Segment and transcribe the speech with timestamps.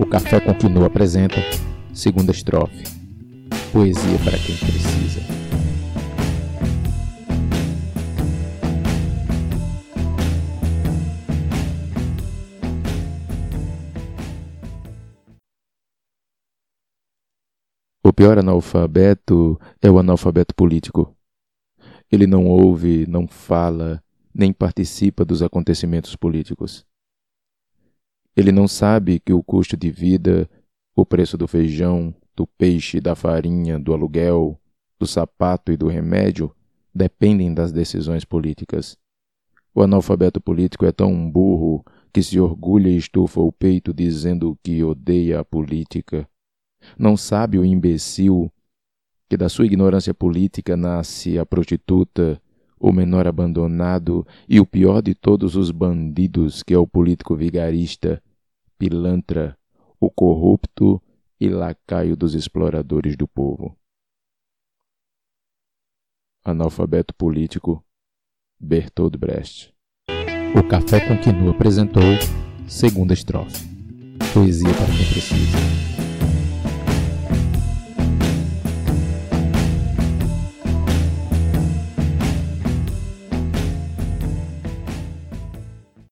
[0.00, 1.36] O Café com Quinoa apresenta
[1.92, 2.84] segunda estrofe.
[3.72, 5.20] Poesia para quem precisa.
[18.04, 21.14] O pior analfabeto é o analfabeto político.
[22.10, 24.02] Ele não ouve, não fala,
[24.32, 26.86] nem participa dos acontecimentos políticos.
[28.38, 30.48] Ele não sabe que o custo de vida,
[30.94, 34.56] o preço do feijão, do peixe, da farinha, do aluguel,
[34.96, 36.54] do sapato e do remédio
[36.94, 38.96] dependem das decisões políticas.
[39.74, 44.84] O analfabeto político é tão burro que se orgulha e estufa o peito dizendo que
[44.84, 46.24] odeia a política.
[46.96, 48.52] Não sabe o imbecil
[49.28, 52.40] que da sua ignorância política nasce a prostituta,
[52.78, 58.22] o menor abandonado e o pior de todos os bandidos, que é o político vigarista,
[58.78, 59.58] pilantra,
[60.00, 61.02] o corrupto
[61.40, 63.76] e lacaio dos exploradores do povo.
[66.44, 67.84] Analfabeto político,
[68.58, 69.74] Bertold Brecht.
[70.56, 72.02] O Café com Quinu apresentou
[72.66, 73.66] segunda estrofe.
[74.32, 75.67] Poesia para quem precisa.